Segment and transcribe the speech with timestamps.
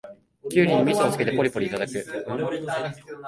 [0.49, 1.91] キュウリにみそをつけてポリポリいただく